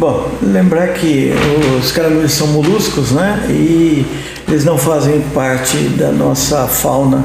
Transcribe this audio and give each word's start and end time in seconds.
Bom, 0.00 0.30
lembrar 0.42 0.94
que 0.94 1.30
os 1.78 1.92
caranujos 1.92 2.32
são 2.32 2.46
moluscos, 2.46 3.10
né? 3.12 3.44
E 3.50 4.06
eles 4.48 4.64
não 4.64 4.78
fazem 4.78 5.20
parte 5.34 5.76
da 5.90 6.10
nossa 6.10 6.66
fauna 6.66 7.22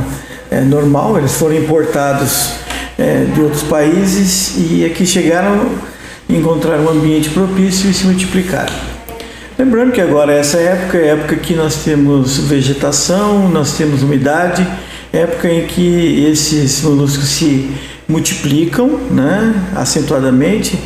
é, 0.52 0.60
normal, 0.60 1.18
eles 1.18 1.36
foram 1.36 1.56
importados 1.56 2.56
é, 2.98 3.28
de 3.34 3.40
outros 3.40 3.64
países 3.64 4.56
e 4.58 4.84
aqui 4.84 5.06
chegaram, 5.06 5.70
encontraram 6.28 6.84
um 6.84 6.90
ambiente 6.90 7.30
propício 7.30 7.90
e 7.90 7.94
se 7.94 8.08
multiplicaram. 8.08 8.74
Lembrando 9.58 9.94
que 9.94 10.02
agora 10.02 10.34
essa 10.34 10.58
época 10.58 10.98
é 10.98 11.12
a 11.12 11.14
época 11.14 11.38
que 11.38 11.54
nós 11.54 11.78
temos 11.78 12.40
vegetação, 12.40 13.48
nós 13.48 13.78
temos 13.78 14.04
umidade, 14.04 14.68
época 15.14 15.48
em 15.48 15.66
que 15.66 16.26
esses 16.30 16.82
moluscos 16.82 17.30
se 17.30 17.72
multiplicam 18.06 19.00
né, 19.10 19.54
acentuadamente 19.74 20.78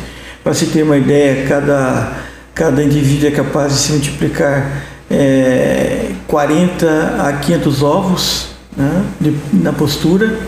para 0.42 0.54
se 0.54 0.66
ter 0.66 0.82
uma 0.82 0.96
ideia, 0.96 1.46
cada, 1.46 2.12
cada 2.54 2.82
indivíduo 2.82 3.28
é 3.28 3.30
capaz 3.30 3.72
de 3.72 3.78
se 3.78 3.92
multiplicar 3.92 4.84
é, 5.10 6.10
40 6.26 7.16
a 7.18 7.32
500 7.32 7.82
ovos 7.82 8.46
né, 8.76 9.04
de, 9.20 9.34
na 9.52 9.72
postura. 9.72 10.38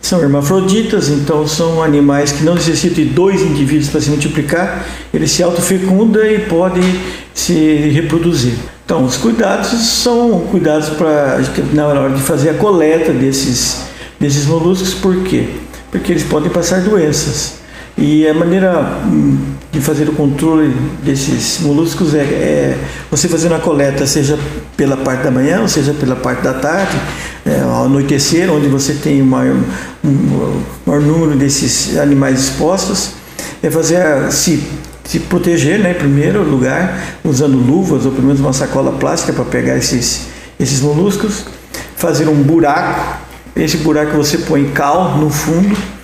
São 0.00 0.22
hermafroditas, 0.22 1.08
então 1.08 1.46
são 1.48 1.82
animais 1.82 2.30
que 2.30 2.44
não 2.44 2.54
necessitam 2.54 3.02
de 3.02 3.10
dois 3.10 3.42
indivíduos 3.42 3.88
para 3.88 4.00
se 4.00 4.08
multiplicar, 4.08 4.86
eles 5.12 5.32
se 5.32 5.42
autofecundam 5.42 6.24
e 6.24 6.38
podem 6.38 6.84
se 7.34 7.90
reproduzir. 7.92 8.54
Então, 8.84 9.04
os 9.04 9.16
cuidados 9.16 9.68
são 9.68 10.42
cuidados 10.48 10.90
para 10.90 11.40
na 11.72 11.86
hora 11.88 12.14
de 12.14 12.22
fazer 12.22 12.50
a 12.50 12.54
coleta 12.54 13.12
desses, 13.12 13.78
desses 14.20 14.46
moluscos, 14.46 14.94
por 14.94 15.24
quê? 15.24 15.48
Porque 15.90 16.12
eles 16.12 16.22
podem 16.22 16.50
passar 16.50 16.82
doenças. 16.82 17.65
E 17.98 18.28
a 18.28 18.34
maneira 18.34 18.98
hum, 19.06 19.38
de 19.72 19.80
fazer 19.80 20.06
o 20.06 20.12
controle 20.12 20.74
desses 21.02 21.60
moluscos 21.60 22.14
é, 22.14 22.18
é, 22.18 22.78
você 23.10 23.26
fazendo 23.26 23.54
a 23.54 23.58
coleta, 23.58 24.06
seja 24.06 24.38
pela 24.76 24.98
parte 24.98 25.22
da 25.22 25.30
manhã, 25.30 25.62
ou 25.62 25.68
seja 25.68 25.94
pela 25.94 26.14
parte 26.14 26.42
da 26.42 26.52
tarde, 26.52 26.94
é, 27.46 27.60
ao 27.62 27.86
anoitecer, 27.86 28.52
onde 28.52 28.68
você 28.68 28.92
tem 28.92 29.22
o 29.22 29.24
maior, 29.24 29.56
um, 30.04 30.60
maior 30.84 31.00
número 31.00 31.36
desses 31.36 31.96
animais 31.96 32.40
expostos, 32.40 33.12
é 33.62 33.70
fazer 33.70 33.96
a, 33.96 34.30
se, 34.30 34.62
se 35.04 35.20
proteger, 35.20 35.78
né, 35.78 35.92
em 35.92 35.94
primeiro 35.94 36.42
lugar, 36.42 37.16
usando 37.24 37.56
luvas 37.56 38.04
ou 38.04 38.12
pelo 38.12 38.26
menos 38.26 38.40
uma 38.40 38.52
sacola 38.52 38.92
plástica 38.92 39.32
para 39.32 39.44
pegar 39.46 39.78
esses, 39.78 40.26
esses 40.60 40.82
moluscos, 40.82 41.46
fazer 41.96 42.28
um 42.28 42.42
buraco, 42.42 43.24
esse 43.56 43.78
buraco 43.78 44.18
você 44.18 44.36
põe 44.36 44.66
cal 44.66 45.16
no 45.16 45.30
fundo 45.30 45.95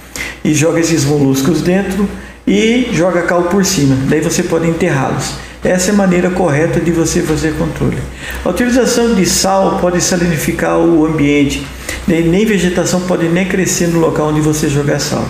e 0.44 0.54
joga 0.54 0.80
esses 0.80 1.04
moluscos 1.04 1.62
dentro 1.62 2.08
e 2.46 2.88
joga 2.92 3.22
cal 3.22 3.44
por 3.44 3.64
cima. 3.64 3.96
Daí 4.08 4.20
você 4.20 4.42
pode 4.42 4.68
enterrá-los. 4.68 5.34
Essa 5.64 5.90
é 5.90 5.94
a 5.94 5.96
maneira 5.96 6.28
correta 6.30 6.80
de 6.80 6.90
você 6.90 7.22
fazer 7.22 7.54
controle. 7.54 7.98
A 8.44 8.48
utilização 8.48 9.14
de 9.14 9.24
sal 9.24 9.78
pode 9.80 10.00
salinificar 10.00 10.78
o 10.78 11.06
ambiente. 11.06 11.64
Nem 12.08 12.44
vegetação 12.44 13.02
pode 13.02 13.28
nem 13.28 13.46
crescer 13.46 13.86
no 13.86 14.00
local 14.00 14.30
onde 14.30 14.40
você 14.40 14.68
jogar 14.68 14.98
sal. 14.98 15.24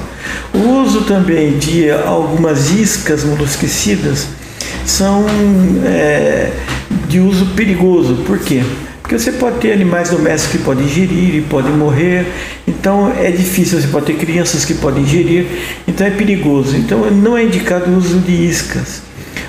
O 0.55 0.83
uso 0.83 1.03
também 1.03 1.59
de 1.59 1.91
algumas 1.91 2.71
iscas 2.71 3.25
molusquicidas 3.25 4.27
são 4.87 5.27
é, 5.85 6.51
de 7.09 7.21
uso 7.21 7.47
perigoso. 7.55 8.23
Por 8.27 8.39
quê? 8.39 8.63
Porque 9.03 9.19
você 9.19 9.33
pode 9.33 9.59
ter 9.59 9.73
animais 9.73 10.11
domésticos 10.11 10.59
que 10.59 10.65
podem 10.65 10.85
ingerir 10.85 11.35
e 11.35 11.43
podem 11.43 11.73
morrer, 11.73 12.25
então 12.67 13.13
é 13.19 13.31
difícil. 13.31 13.81
Você 13.81 13.89
pode 13.89 14.07
ter 14.07 14.15
crianças 14.15 14.65
que 14.65 14.75
podem 14.75 15.03
ingerir, 15.03 15.47
então 15.87 16.07
é 16.07 16.11
perigoso. 16.11 16.77
Então 16.77 17.11
não 17.11 17.37
é 17.37 17.45
indicado 17.45 17.91
o 17.91 17.97
uso 17.97 18.19
de 18.21 18.33
iscas. 18.33 19.03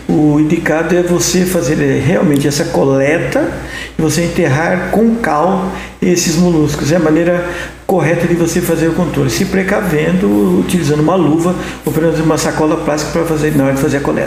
O 0.08 0.38
indicado 0.40 0.96
é 0.96 1.02
você 1.02 1.46
fazer 1.46 1.82
é, 1.82 2.00
realmente 2.00 2.48
essa 2.48 2.66
coleta 2.66 3.52
e 3.98 4.02
você 4.02 4.26
enterrar 4.26 4.90
com 4.92 5.16
cal 5.16 5.72
esses 6.02 6.36
moluscos. 6.36 6.92
É 6.92 6.98
a 6.98 7.00
maneira 7.00 7.50
correta 7.88 8.28
de 8.28 8.34
você 8.34 8.60
fazer 8.60 8.88
o 8.88 8.94
controle, 8.94 9.30
se 9.30 9.46
precavendo, 9.46 10.60
utilizando 10.60 11.00
uma 11.00 11.16
luva 11.16 11.56
ou 11.86 11.94
pelo 11.94 12.08
menos 12.08 12.20
uma 12.20 12.38
sacola 12.38 12.78
plástica 12.78 13.12
para 13.12 13.24
fazer 13.24 13.56
na 13.56 13.66
hora 13.66 13.74
de 13.76 13.82
fazer 13.82 13.98
a 13.98 14.02
coleta. 14.02 14.22